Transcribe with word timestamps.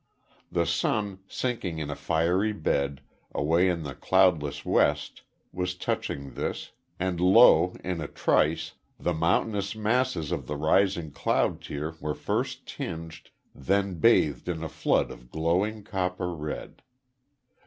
The 0.51 0.65
sun, 0.65 1.19
sinking 1.27 1.77
in 1.77 1.91
a 1.91 1.95
fiery 1.95 2.53
bed, 2.53 3.01
away 3.35 3.69
in 3.69 3.83
the 3.83 3.93
cloudless 3.93 4.65
west, 4.65 5.21
was 5.51 5.75
touching 5.75 6.33
this 6.33 6.71
and 6.99 7.19
lo, 7.19 7.75
in 7.83 8.01
a 8.01 8.07
trice, 8.07 8.71
the 8.99 9.13
mountainous 9.13 9.75
masses 9.75 10.31
of 10.31 10.47
the 10.47 10.55
rising 10.57 11.11
cloud 11.11 11.61
tier 11.61 11.93
were 11.99 12.15
first 12.15 12.65
tinged, 12.65 13.29
than 13.53 13.99
bathed 13.99 14.49
in 14.49 14.63
a 14.63 14.69
flood 14.69 15.11
of 15.11 15.29
glowing 15.29 15.83
copper 15.83 16.33
red. 16.33 16.81